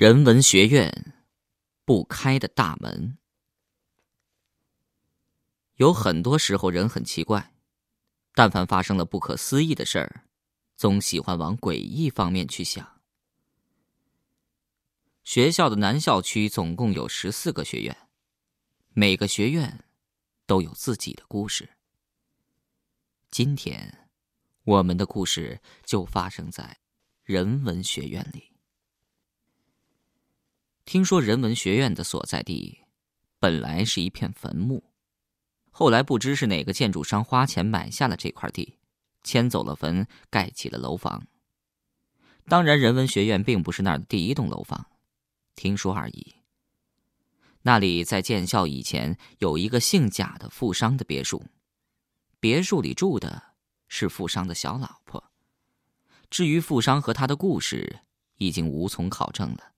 [0.00, 1.12] 人文学院
[1.84, 3.18] 不开的大门，
[5.74, 7.52] 有很多时候人很奇怪，
[8.32, 10.24] 但凡发生了不可思议的事儿，
[10.74, 13.02] 总喜欢往诡异方面去想。
[15.22, 17.94] 学校的南校区总共有十四个学院，
[18.94, 19.84] 每个学院
[20.46, 21.68] 都有自己的故事。
[23.30, 24.08] 今天，
[24.64, 26.78] 我们的故事就发生在
[27.22, 28.49] 人文学院里。
[30.90, 32.80] 听说人文学院的所在地
[33.38, 34.82] 本来是一片坟墓，
[35.70, 38.76] 后来不知是哪个建筑商花钱买下了这块地，
[39.22, 41.28] 迁走了坟，盖起了楼房。
[42.48, 44.86] 当然，人文学院并不是那儿的第一栋楼房，
[45.54, 46.34] 听说而已。
[47.62, 51.46] 那里在建校以前有一个姓贾的富商的别墅，
[52.40, 53.40] 别墅里住的
[53.86, 55.30] 是富商的小老婆。
[56.28, 58.00] 至于富商和他的故事，
[58.38, 59.70] 已经无从考证了。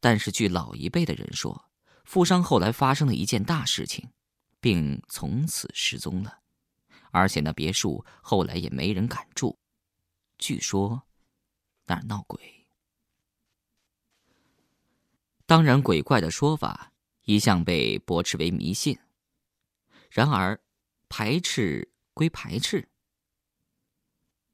[0.00, 1.70] 但是，据老一辈的人说，
[2.04, 4.10] 富商后来发生了一件大事情，
[4.58, 6.38] 并从此失踪了，
[7.10, 9.58] 而且那别墅后来也没人敢住，
[10.38, 11.02] 据说
[11.84, 12.66] 那儿闹鬼。
[15.44, 16.92] 当然，鬼怪的说法
[17.24, 18.98] 一向被驳斥为迷信。
[20.08, 20.58] 然而，
[21.08, 22.88] 排斥归排斥，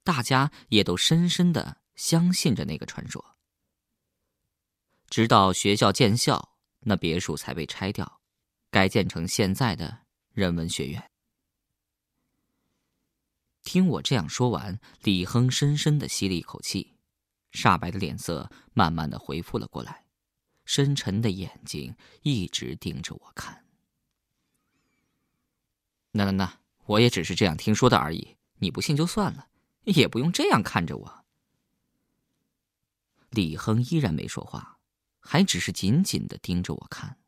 [0.03, 3.36] 大家也都深深的相信着那个传说。
[5.09, 8.21] 直到学校建校，那别墅才被拆掉，
[8.71, 11.11] 改建成现在的人文学院。
[13.63, 16.97] 听我这样说完，李亨深深的吸了一口气，
[17.53, 20.07] 煞白的脸色慢慢的恢复了过来，
[20.65, 23.65] 深沉的眼睛一直盯着我看。
[26.13, 29.49] 那那那，我也只是这样听说的而已，你不信就算了，
[29.85, 31.25] 也不用这样看着我。
[33.31, 34.76] 李亨依然没说话。
[35.27, 37.19] 还只是紧紧的盯着我看。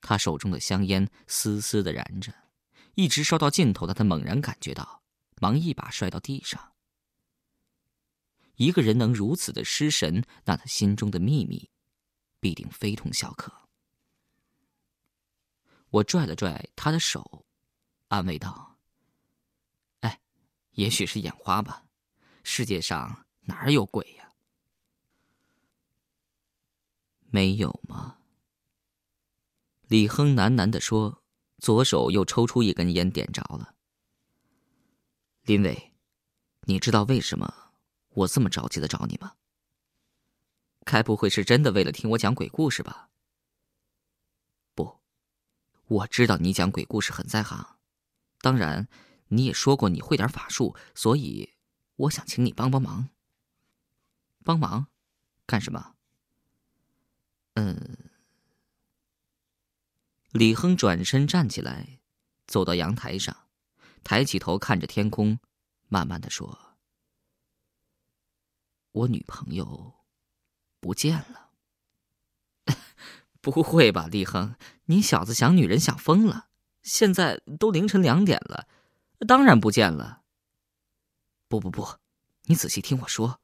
[0.00, 2.32] 他手中的香烟丝丝的燃着，
[2.94, 5.02] 一直烧到尽头的他猛然感觉到，
[5.40, 6.72] 忙一把摔到地上。
[8.56, 11.70] 一个人能如此的失神，那他心中的秘密，
[12.38, 13.52] 必定非同小可。
[15.90, 17.44] 我拽了拽他的手，
[18.08, 18.78] 安慰道
[20.00, 20.20] ：“哎，
[20.72, 21.84] 也许是眼花吧，
[22.44, 24.23] 世界上哪有鬼呀？”
[27.34, 28.20] 没有吗？
[29.88, 31.20] 李亨喃喃的说，
[31.58, 33.74] 左手又抽出一根烟，点着了。
[35.42, 35.92] 林伟，
[36.60, 37.72] 你知道为什么
[38.10, 39.34] 我这么着急的找你吗？
[40.84, 43.10] 该不会是真的为了听我讲鬼故事吧？
[44.76, 45.00] 不，
[45.86, 47.80] 我知道你讲鬼故事很在行，
[48.38, 48.86] 当然，
[49.26, 51.54] 你也说过你会点法术，所以
[51.96, 53.08] 我想请你帮帮忙。
[54.44, 54.86] 帮忙，
[55.46, 55.93] 干什么？
[57.54, 58.10] 嗯，
[60.32, 62.00] 李亨转身站起来，
[62.46, 63.48] 走到阳台上，
[64.02, 65.38] 抬起头看着天空，
[65.88, 66.76] 慢慢的说
[68.90, 70.04] ：“我女朋友
[70.80, 71.50] 不见了。”
[73.40, 76.48] 不会吧，李亨，你小子想女人想疯了！
[76.82, 78.68] 现在都凌晨两点了，
[79.28, 80.22] 当然不见了。
[81.46, 81.98] 不不不，
[82.44, 83.40] 你仔细听我说，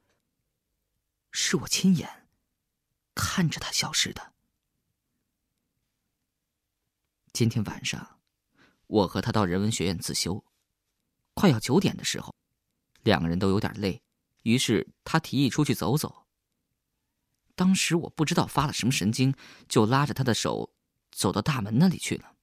[1.31, 2.20] 是我亲眼。
[3.15, 4.33] 看着他消失的。
[7.33, 8.19] 今天晚上，
[8.87, 10.43] 我和他到人文学院自修，
[11.33, 12.35] 快要九点的时候，
[13.03, 14.01] 两个人都有点累，
[14.43, 16.27] 于是他提议出去走走。
[17.55, 19.33] 当时我不知道发了什么神经，
[19.67, 20.73] 就拉着他的手
[21.11, 22.35] 走到大门那里去了。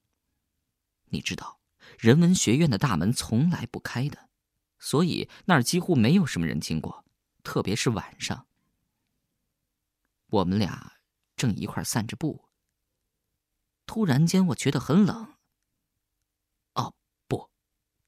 [1.11, 1.61] 你知道，
[1.99, 4.31] 人文学院的大门从来不开的，
[4.79, 7.05] 所以那儿几乎没有什么人经过，
[7.43, 8.48] 特别是晚上。
[10.31, 10.95] 我们俩
[11.37, 12.49] 正一块散着步，
[13.87, 15.37] 突然间我觉得很冷。
[16.75, 16.95] 哦，
[17.27, 17.51] 不，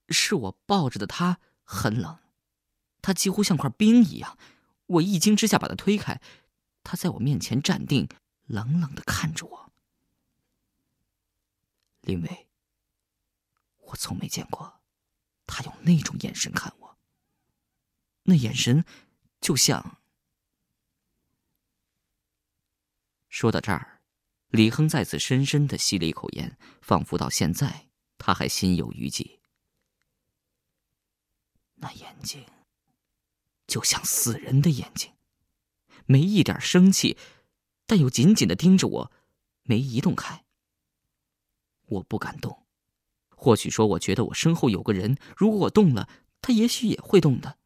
[0.09, 2.19] 是我抱着的他很冷，
[3.01, 4.37] 他几乎像块冰一样。
[4.87, 6.21] 我一惊之下把他推开，
[6.83, 8.09] 他在我面前站定，
[8.47, 9.73] 冷冷的看着我。
[12.03, 12.49] 林伟，
[13.79, 14.81] 我从没见过
[15.47, 16.99] 他用那种眼神看我，
[18.25, 18.85] 那眼神
[19.41, 20.00] 就像……
[23.31, 24.03] 说到这儿，
[24.49, 27.87] 李亨再次深深的吸了一口烟，仿佛到现在
[28.19, 29.41] 他还心有余悸。
[31.77, 32.45] 那眼睛，
[33.69, 35.13] 就像死人的眼睛，
[36.07, 37.17] 没一点生气，
[37.87, 39.13] 但又紧紧的盯着我，
[39.63, 40.45] 没移动开。
[41.87, 42.67] 我不敢动，
[43.31, 46.09] 或许说我觉得我身后有个人，如果我动了，
[46.43, 47.59] 他也许也会动的。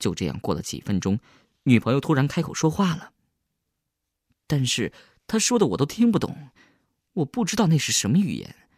[0.00, 1.20] 就这样过了几分钟，
[1.62, 3.11] 女朋友突然开口说话了，
[4.52, 4.92] 但是
[5.26, 6.50] 她说的我都听不懂，
[7.14, 8.68] 我不知道那是什么语言，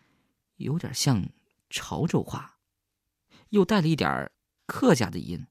[0.55, 1.31] 有点像
[1.69, 2.61] 潮州话，
[3.49, 4.31] 又带了一点
[4.67, 5.49] 客家的音。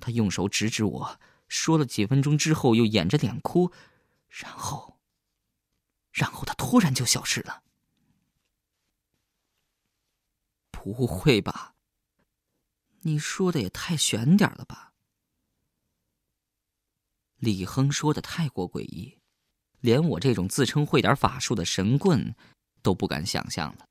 [0.00, 3.72] 她用手指指我，说了几分钟之后，又掩着脸哭，
[4.30, 4.98] 然后，
[6.10, 7.62] 然后她突然就消失了。
[10.70, 11.74] 不会吧？
[13.02, 14.93] 你说的也太悬点了吧？
[17.38, 19.18] 李亨说的太过诡异，
[19.80, 22.34] 连我这种自称会点法术的神棍
[22.82, 23.86] 都不敢想象了。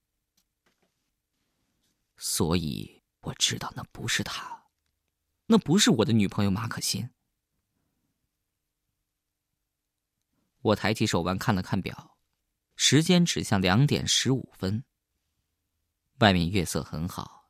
[2.17, 4.63] 所以我知道那不是他，
[5.47, 7.09] 那不是我的女朋友马可欣。
[10.61, 12.17] 我抬起手腕看了看表，
[12.75, 14.83] 时间指向两点十五分。
[16.19, 17.49] 外面月色很好，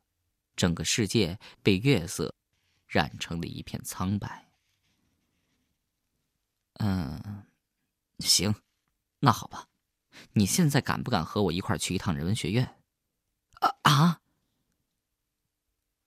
[0.56, 2.34] 整个世界被月色
[2.88, 4.53] 染成了一片苍白。
[6.80, 7.46] 嗯，
[8.20, 8.56] 行，
[9.20, 9.68] 那好吧，
[10.34, 12.80] 你现在敢不敢和我一块去一趟人文学院？
[13.62, 14.22] 啊啊！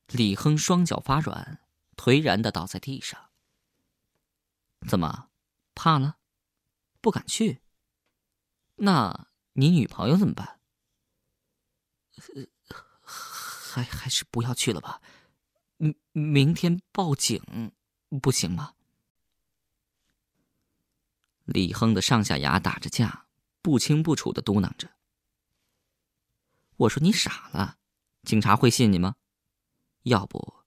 [0.08, 1.60] 李亨双脚发软，
[1.96, 3.30] 颓然的倒在地上。
[4.86, 5.30] 怎么，
[5.74, 6.18] 怕了？
[7.00, 7.60] 不敢去？
[8.76, 10.60] 那你女朋友怎么办？
[13.02, 15.02] 还还是不要去了吧，
[15.76, 17.72] 明明天报警
[18.22, 18.75] 不行吗？
[21.46, 23.26] 李亨的上下牙打着架，
[23.62, 24.90] 不清不楚的嘟囔着。
[26.76, 27.78] 我说你傻了，
[28.22, 29.16] 警察会信你吗？
[30.02, 30.64] 要不，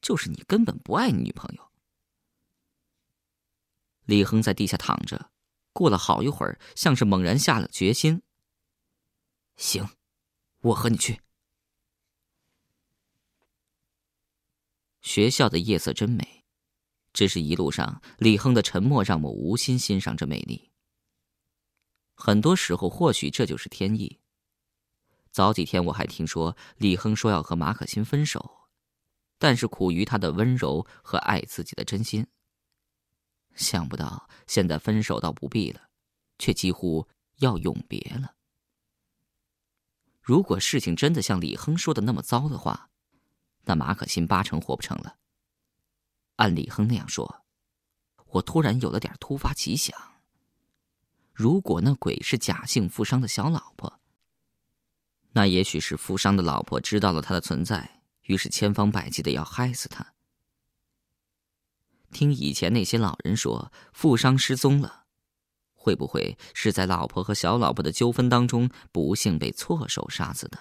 [0.00, 1.72] 就是你根本不爱你女朋友。
[4.04, 5.30] 李亨在地下躺着，
[5.72, 8.22] 过了好一会儿，像是猛然下了决心。
[9.56, 9.88] 行，
[10.60, 11.20] 我和你去。
[15.00, 16.37] 学校的夜色真美，
[17.18, 20.70] 只是一路上李亨的沉默让我无心欣赏这美丽。
[22.14, 24.20] 很多时候，或许这就是天意。
[25.32, 28.68] 早几天我还听说李亨说要和马可欣分手，
[29.36, 32.24] 但是苦于他的温柔和爱自己的真心。
[33.56, 35.88] 想不到现在分手倒不必了，
[36.38, 38.36] 却几乎要永别了。
[40.20, 42.90] 如果事情真的像李亨说的那么糟的话，
[43.64, 45.16] 那马可欣八成活不成了。
[46.38, 47.44] 按李亨那样说，
[48.26, 49.96] 我突然有了点突发奇想。
[51.32, 54.00] 如果那鬼是假姓富商的小老婆，
[55.32, 60.14] 那也许是富商的老婆知道了他的存在，于是千方百计的要害死他。
[62.12, 65.06] 听以前那些老人说，富商失踪了，
[65.74, 70.58] 会不会是在老婆和小老婆的纠纷当中不幸被错手杀死的？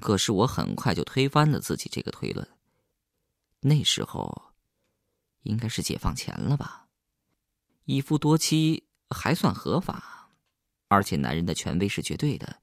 [0.00, 2.55] 可是我很快就推翻了自己这个推论。
[3.68, 4.52] 那时候，
[5.42, 6.88] 应该是解放前了吧？
[7.84, 10.30] 一夫多妻还算合法，
[10.86, 12.62] 而且男人的权威是绝对的，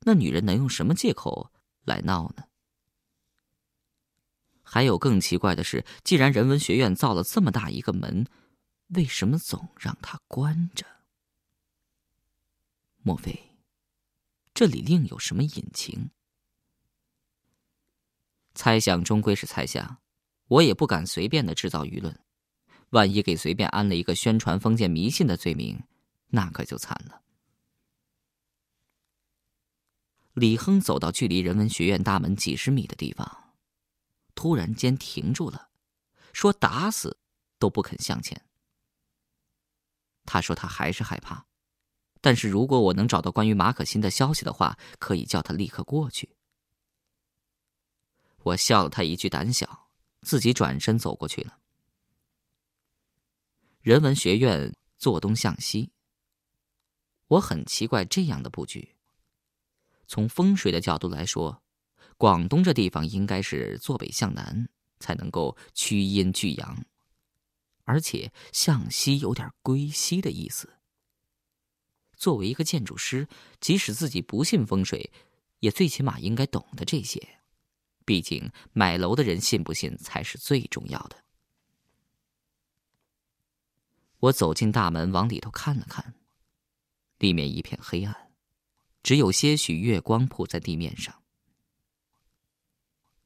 [0.00, 1.50] 那女人能用什么借口
[1.84, 2.44] 来闹呢？
[4.62, 8.26] 还有更奇怪的是，既然人文学院造了这么大一个门，
[8.88, 10.84] 为什么总让它关着？
[13.02, 13.56] 莫非
[14.52, 16.10] 这里另有什么隐情？
[18.54, 20.03] 猜想终归是猜想，
[20.48, 22.18] 我也不敢随便的制造舆论，
[22.90, 25.82] 万一给随便安了一个宣传封建迷信的罪名，
[26.28, 27.22] 那可就惨了。
[30.34, 33.54] 李亨走到距离人文学院大门几十米的地方，
[34.34, 35.70] 突然间停住了，
[36.32, 37.16] 说：“打死
[37.58, 38.44] 都不肯向前。”
[40.26, 41.46] 他说他还是害怕，
[42.20, 46.34] 但是如果我能找到关于马可欣的消息的话，可以叫他立刻过去。
[48.42, 49.83] 我笑了他一句胆小，
[50.24, 51.58] 自己转身走过去了。
[53.80, 55.90] 人文学院坐东向西。
[57.28, 58.94] 我很奇怪这样的布局。
[60.06, 61.62] 从风水的角度来说，
[62.16, 64.68] 广东这地方应该是坐北向南，
[65.00, 66.84] 才能够趋阴聚阳，
[67.84, 70.74] 而且向西有点归西的意思。
[72.16, 73.26] 作为一个建筑师，
[73.60, 75.10] 即使自己不信风水，
[75.60, 77.40] 也最起码应该懂得这些。
[78.04, 81.24] 毕竟，买楼的人信不信才是最重要的。
[84.18, 86.14] 我走进大门，往里头看了看，
[87.18, 88.32] 里面一片黑暗，
[89.02, 91.22] 只有些许月光铺在地面上。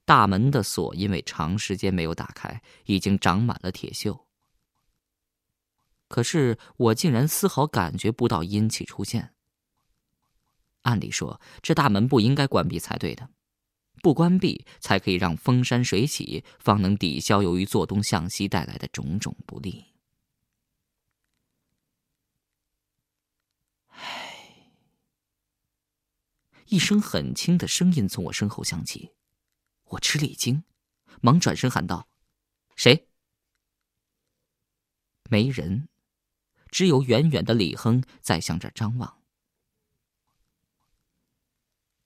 [0.04, 4.24] 大门的锁因为长时间没有打开，已经长满了铁锈。
[6.08, 9.34] 可是我竟然丝毫感觉不到阴气出现。
[10.82, 13.28] 按理说，这大门不应该关闭才对的。
[13.98, 19.86] 不关闭才可以让风山水起，方能抵消由于坐东向西带来的种种不利。
[23.88, 24.72] 唉，
[26.66, 29.12] 一声很轻的声音从我身后响起，
[29.84, 30.64] 我吃了一惊，
[31.20, 32.08] 忙转身喊道
[32.76, 33.08] ：“谁？”
[35.30, 35.88] 没人，
[36.70, 39.18] 只有远远的李亨在向这张望。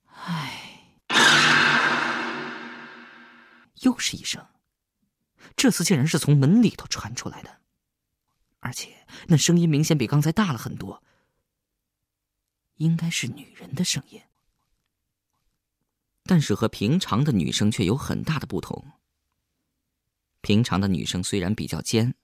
[0.07, 0.97] 唉，
[3.83, 4.45] 又是一声，
[5.55, 7.61] 这次竟然是从门里头传出来的，
[8.59, 11.03] 而且那声音明显比刚才大了很多，
[12.75, 14.21] 应该是女人的声音。
[16.23, 18.93] 但是和平常的女生却有很大的不同。
[20.41, 22.15] 平常的女生虽然比较尖。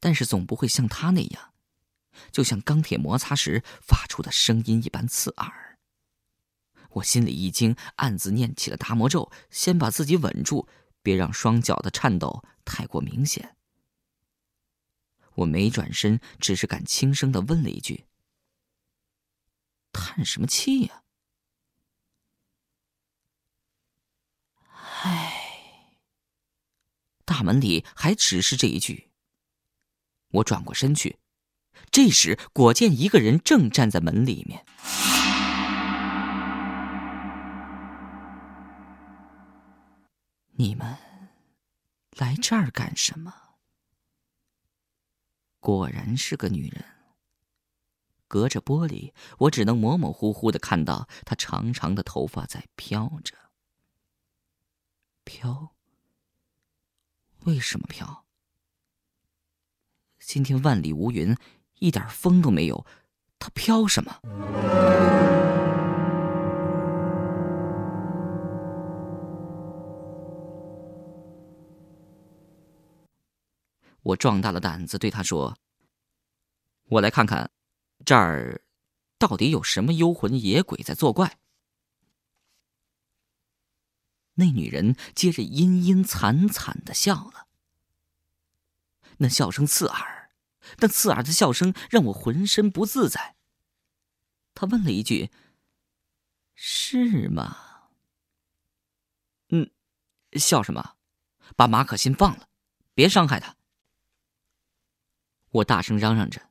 [0.00, 1.54] 但是总不会像她那样，
[2.30, 5.67] 就像钢铁摩擦时发出的声音一般刺耳。
[6.90, 10.66] 我心里一惊，暗自念起了达摩咒，先把自己稳住，
[11.02, 13.56] 别让双脚的颤抖太过明显。
[15.34, 18.06] 我没转身，只是敢轻声的问了一句
[19.92, 21.04] ：“叹什么气呀？”
[25.02, 25.94] 唉，
[27.24, 29.10] 大门里还只是这一句。
[30.30, 31.18] 我转过身去，
[31.92, 34.66] 这时果见一个人正站在门里面。
[40.60, 40.98] 你们
[42.16, 43.32] 来这儿干什么？
[45.60, 46.84] 果然是个女人。
[48.26, 53.36] 隔着玻璃，我只能模模糊糊的看到她长长的头发在飘着。
[55.22, 55.76] 飘？
[57.44, 58.26] 为什么飘？
[60.18, 61.36] 今天万里无云，
[61.74, 62.84] 一点风都没有，
[63.38, 64.20] 它飘什么？
[74.08, 75.58] 我壮大了胆子对他说
[76.88, 77.50] ：“我来看看，
[78.06, 78.62] 这儿
[79.18, 81.38] 到底有什么幽魂野鬼在作怪。”
[84.34, 87.48] 那女人接着阴阴惨惨的笑了。
[89.18, 90.30] 那笑声刺耳，
[90.78, 93.36] 那刺耳的笑声让我浑身不自在。
[94.54, 95.30] 他问了一句
[96.54, 97.90] ：“是吗
[99.50, 99.70] ？”“嗯，
[100.32, 100.94] 笑什么？
[101.56, 102.48] 把马可欣放了，
[102.94, 103.56] 别伤害他。”
[105.50, 106.50] 我大声嚷嚷着，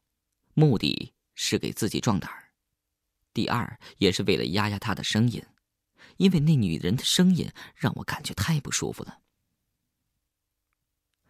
[0.53, 2.51] 目的是给自己壮胆儿，
[3.33, 5.43] 第二也是为了压压他的声音，
[6.17, 9.21] 因为那女人的声音让我感觉太不舒服了。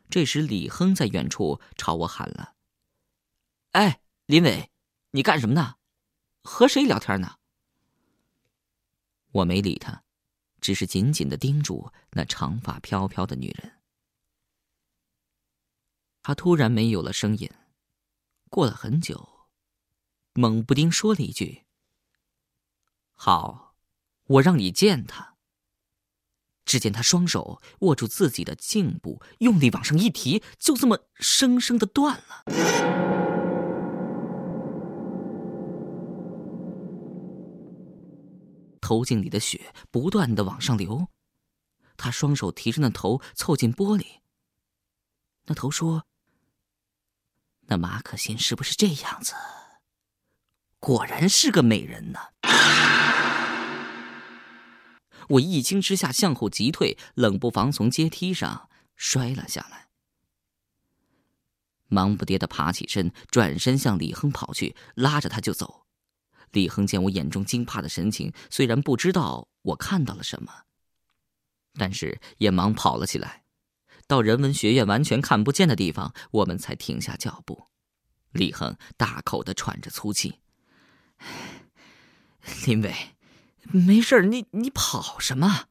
[0.10, 2.56] 这时，李亨在远处朝我喊了
[3.74, 4.72] ：“哎，林伟，
[5.12, 5.76] 你干什么呢？
[6.44, 7.36] 和谁聊天呢？”
[9.32, 10.04] 我没理他，
[10.62, 13.77] 只是紧紧的盯住那长发飘飘的女人。
[16.28, 17.50] 他突然没有了声音，
[18.50, 19.48] 过了很久，
[20.34, 21.64] 猛不丁说了一句
[23.16, 23.76] ：“好，
[24.26, 25.38] 我让你见他。”
[26.68, 32.44] 只见他双手握住自己的颈部，用力往上一提，就这么生生的断了。
[38.82, 41.08] 头颈里的血不断的往上流，
[41.96, 44.06] 他双手提着那头凑近玻璃。
[45.46, 46.04] 那头说
[47.68, 49.34] ：“那马可欣是不是这样子？
[50.80, 52.20] 果然是个美人呢。”
[55.30, 59.90] 我一惊之下向后急退，冷不防从阶梯上摔了下来，
[61.88, 65.86] 忙不迭的爬起身，转身向李亨跑去，拉着他就走。
[66.52, 70.50] 李亨见我眼中惊怕的神情，虽然不知道我看到了什么，
[71.74, 73.44] 但是也忙跑了起来。
[74.08, 77.68] 到人文学院完全看不见的地方，我们才停下脚步。
[78.32, 80.40] 李恒大口的喘着粗气，
[82.66, 83.16] 林伟。
[83.72, 85.66] 没事你你跑什么？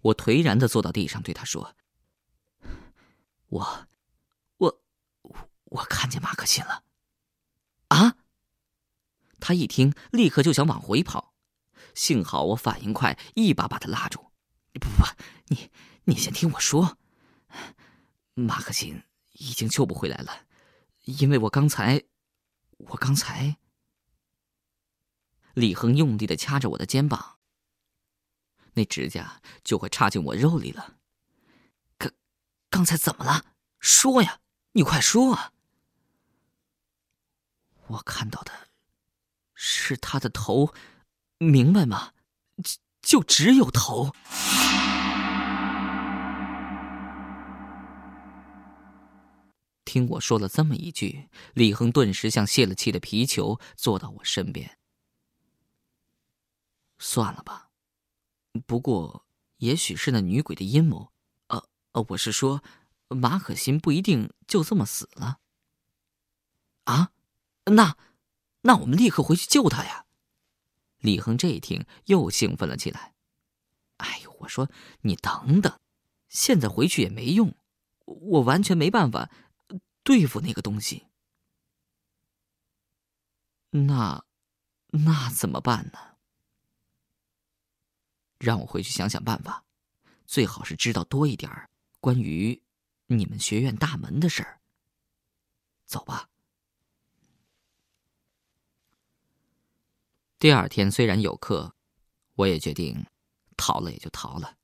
[0.00, 1.76] 我颓然的坐到地上，对他说
[3.46, 3.86] ：“我，
[4.56, 4.82] 我，
[5.64, 6.82] 我看见马可欣了。”
[7.88, 8.16] 啊！
[9.38, 11.34] 他一听，立刻就想往回跑，
[11.94, 14.32] 幸好我反应快，一把把他拉住。
[14.74, 15.35] “不不，你
[16.08, 16.98] 你先听我说，
[18.34, 20.46] 马克欣已经救不回来了，
[21.04, 22.04] 因为我刚才，
[22.78, 23.56] 我刚才。”
[25.54, 27.38] 李恒用力的掐着我的肩膀，
[28.74, 30.98] 那指甲就快插进我肉里了。
[31.98, 32.12] 刚，
[32.70, 33.44] 刚才怎么了？
[33.80, 34.38] 说呀，
[34.72, 35.52] 你快说啊！
[37.88, 38.68] 我看到的
[39.54, 40.72] 是他的头，
[41.38, 42.12] 明白吗？
[43.02, 44.14] 就只有头。
[49.96, 54.76] 听我说了这么一句，李恒顿时像泄了气的皮球，坐到我身边。
[56.98, 57.70] 算了吧，
[58.66, 59.24] 不过
[59.56, 61.10] 也许是那女鬼的阴谋。
[61.46, 62.62] 呃呃，我是说，
[63.08, 65.38] 马可欣不一定就这么死了。
[66.84, 67.12] 啊，
[67.64, 67.96] 那，
[68.60, 70.04] 那我们立刻回去救她呀！
[70.98, 73.14] 李恒这一听又兴奋了起来。
[73.96, 74.68] 哎呦，我说
[75.00, 75.80] 你等等，
[76.28, 77.54] 现在回去也没用，
[78.04, 79.30] 我完全没办法。
[80.06, 81.08] 对付那个东西，
[83.70, 84.24] 那
[84.86, 85.98] 那怎么办呢？
[88.38, 89.64] 让我回去想想办法，
[90.24, 91.50] 最好是知道多一点
[91.98, 92.62] 关于
[93.06, 94.60] 你们学院大门的事儿。
[95.86, 96.30] 走吧。
[100.38, 101.74] 第二天虽然有课，
[102.36, 103.04] 我也决定
[103.56, 104.56] 逃了也就逃了。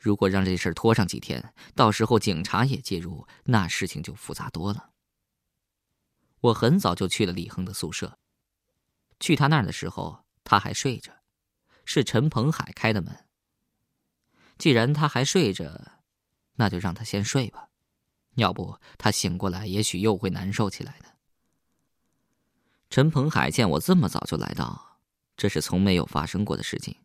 [0.00, 4.90] 如果让这事拖上几天，到时候警察也介入，那事情就复杂多了。
[6.40, 8.18] 我很早就去了李恒的宿舍。
[9.20, 11.12] 去他那儿的时候，他还睡着，
[11.84, 13.14] 是陈鹏海开的门。
[14.56, 16.00] 既然他还睡着，
[16.54, 17.68] 那就让他先睡吧，
[18.36, 21.14] 要不他醒过来，也许又会难受起来的。
[22.88, 24.98] 陈鹏海见我这么早就来到，
[25.36, 26.96] 这是从没有发生过的事情，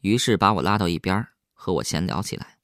[0.00, 1.28] 于是把我拉到一边
[1.62, 2.58] 和我闲聊起来。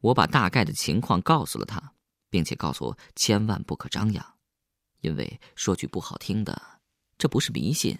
[0.00, 1.94] 我把大概的情况告诉了他，
[2.28, 4.38] 并且告诉我千万不可张扬，
[5.00, 6.82] 因为说句不好听的，
[7.16, 7.98] 这不是迷信，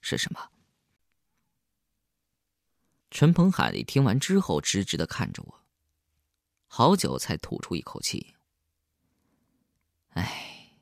[0.00, 0.50] 是什么？
[3.12, 5.64] 陈鹏海听完之后，直直的看着我，
[6.66, 8.34] 好久才吐出一口气
[10.18, 10.80] ：“哎，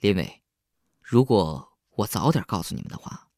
[0.00, 0.42] 林伟，
[1.00, 3.30] 如果我早点告诉你们的话，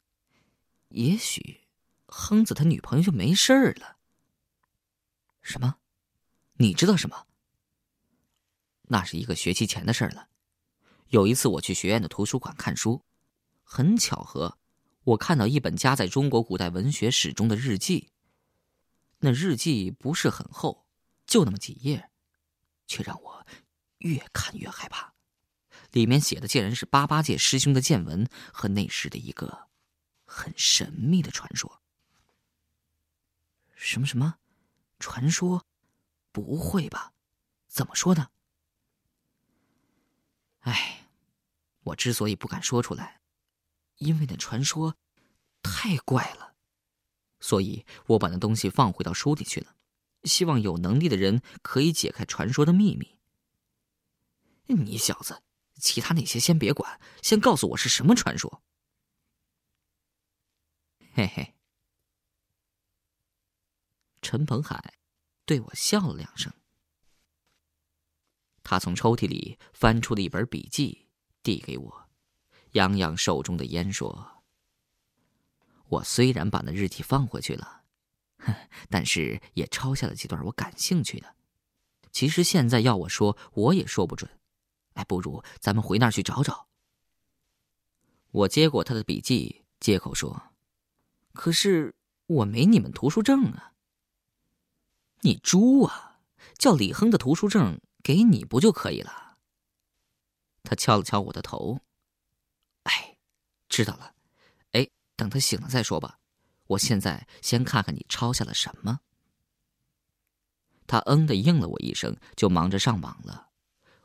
[0.89, 1.61] 也许
[2.07, 3.97] 亨子他女朋友就没事儿了。”
[5.43, 5.75] 什么？
[6.53, 7.27] 你知道什么？
[8.83, 10.29] 那是一个学期前的事了。
[11.09, 13.03] 有一次我去学院的图书馆看书，
[13.63, 14.57] 很巧合，
[15.03, 18.09] 我看到一本夹在中国古代文学史中的日记。
[19.19, 20.85] 那日记不是很厚，
[21.25, 22.09] 就那么几页，
[22.87, 23.45] 却让我
[23.99, 25.13] 越看越害怕。
[25.91, 29.67] 里面写的竟然是八八届师兄的见闻和那时的一个
[30.25, 31.81] 很神秘的传说。
[33.75, 34.37] 什么什么？
[35.03, 35.65] 传说？
[36.31, 37.11] 不会吧？
[37.67, 38.29] 怎么说呢？
[40.61, 41.09] 哎，
[41.81, 43.19] 我之所以不敢说出来，
[43.97, 44.95] 因为那传说
[45.61, 46.55] 太怪了，
[47.41, 49.75] 所以我把那东西放回到书里去了，
[50.23, 53.19] 希望有能力的人可以解开传说的秘密。
[54.67, 55.43] 你小子，
[55.75, 58.63] 其他那些先别管，先告诉我是什么传说。
[61.13, 61.53] 嘿嘿。
[64.33, 64.95] 陈鹏海
[65.45, 66.51] 对我笑了两声，
[68.63, 71.05] 他从抽屉里翻出了一本笔记，
[71.43, 72.09] 递给我，
[72.71, 74.41] 扬扬手中的烟说
[75.85, 77.83] ：“我虽然把那日记放回去了，
[78.89, 81.35] 但是也抄下了几段我感兴趣的。
[82.11, 84.39] 其实现在要我说，我也说不准。
[84.93, 86.67] 哎，不如咱们回那儿去找找。”
[88.33, 90.55] 我接过他的笔记，接口说
[91.33, 91.93] ：“可是
[92.25, 93.69] 我没你们图书证啊。”
[95.23, 96.19] 你猪啊！
[96.57, 99.37] 叫李亨的图书证给你不就可以了？
[100.63, 101.79] 他敲了敲我的头。
[102.83, 103.17] 哎，
[103.67, 104.15] 知道了。
[104.71, 106.19] 哎，等他醒了再说吧。
[106.67, 109.01] 我现在先看看你抄下了什么。
[110.87, 113.49] 他嗯的应了我一声，就忙着上网了。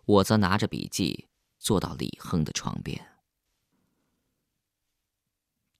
[0.04, 1.28] 我则拿着笔记
[1.58, 3.20] 坐到李亨的床边，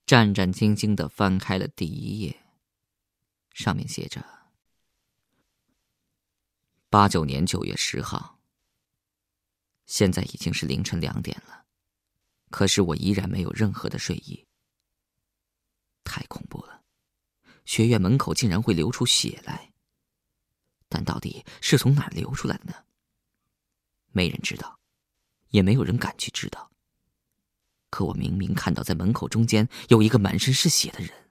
[0.05, 2.45] 战战兢兢的翻开了第一页，
[3.53, 4.38] 上面写着。
[6.91, 8.39] 八九年九月十号。
[9.85, 11.67] 现在已经是凌晨两点了，
[12.49, 14.47] 可是我依然没有任何的睡意。
[16.03, 16.81] 太恐怖了，
[17.63, 19.71] 学院门口竟然会流出血来。
[20.87, 22.73] 但到底是从哪儿流出来的呢？
[24.09, 24.79] 没人知道，
[25.49, 26.71] 也没有人敢去知道。
[27.91, 31.29] 可我明明看到在门口中间有一个满身是血的人，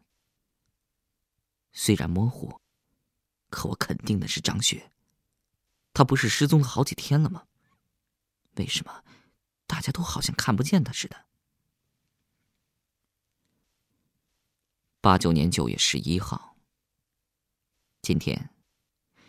[1.72, 2.60] 虽然模糊，
[3.50, 4.92] 可我肯定的是张雪。
[5.92, 7.46] 他不是失踪了好几天了吗？
[8.56, 9.04] 为什么
[9.66, 11.26] 大家都好像看不见他似的？
[15.00, 16.56] 八九年九月十一号，
[18.02, 18.50] 今天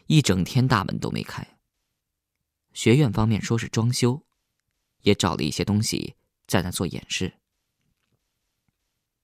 [0.07, 1.57] 一整天大门都没开。
[2.73, 4.25] 学院方面说是装修，
[5.01, 6.15] 也找了一些东西
[6.47, 7.39] 在那做演示。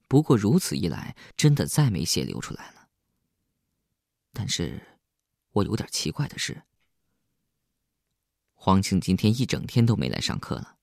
[0.08, 2.90] 不过如此一来，真的再没血流出来了，
[4.32, 5.00] 但是，
[5.50, 6.64] 我有点奇怪的是，
[8.66, 10.78] 黄庆今天一整天都没来上课了。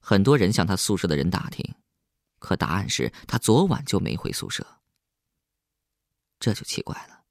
[0.00, 1.74] 很多人向他宿舍的人打听，
[2.38, 4.80] 可答案是他昨晚就没回宿舍。
[6.38, 7.26] 这就奇怪了。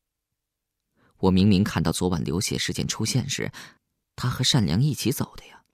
[1.17, 3.51] 我明明看到昨晚流血事件出现时，
[4.15, 5.65] 他和善良一起走的呀。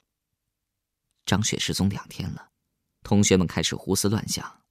[1.25, 2.51] 张雪失踪两天了，
[3.03, 4.63] 同学们开始胡思乱想，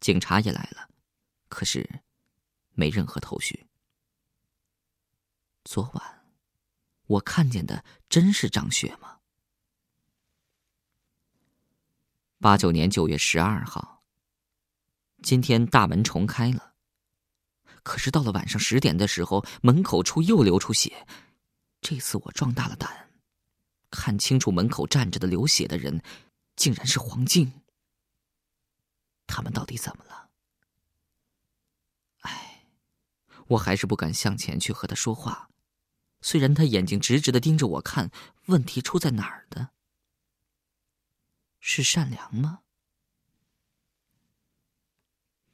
[0.00, 0.86] 警察也来了，
[1.48, 2.02] 可是
[2.72, 3.66] 没任何头绪。
[5.64, 6.21] 昨晚
[7.12, 9.18] 我看见的真是张雪吗？
[12.38, 14.02] 八九年九月十二号，
[15.22, 16.74] 今天大门重开了。
[17.82, 21.06] 可是到了晚上十点的时候，门口处又流出血。
[21.80, 23.10] 这次我壮大了胆，
[23.90, 26.02] 看清楚门口站着的流血的人，
[26.56, 27.60] 竟然是黄静。
[29.26, 30.30] 他们到底怎么了？
[32.20, 32.64] 唉，
[33.48, 35.50] 我还是不敢向前去和他说话。
[36.22, 38.10] 虽然他眼睛直直的盯着我看，
[38.46, 39.70] 问题出在哪儿的？
[41.60, 42.60] 是善良吗？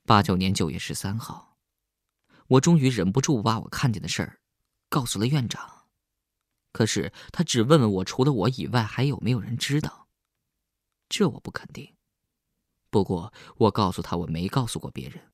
[0.04, 1.58] 八九年九月十三号。
[2.46, 4.40] 我终于忍不住把我看见的事儿
[4.88, 5.86] 告诉了院长，
[6.72, 10.08] 可是他只问问我除了我以外还有没有人知道。
[11.10, 11.94] 这我不肯定。
[12.88, 15.30] 不过我告诉他我没告诉过别人。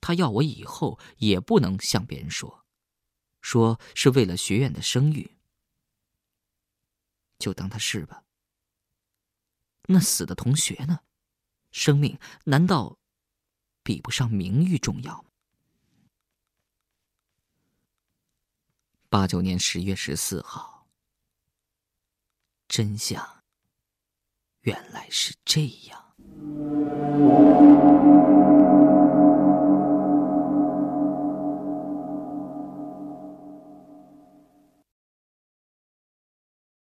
[0.00, 2.61] 他要我以后也不能向别人说，
[3.42, 5.36] 说是为了学院的声誉。
[7.38, 8.24] 就当他是吧。
[9.88, 11.00] 那死的同学呢？
[11.72, 12.98] 生命难道
[13.82, 15.30] 比不上名誉重要吗？
[19.08, 20.86] 八九年十月十四号，
[22.68, 23.42] 真相
[24.60, 26.14] 原来是这样。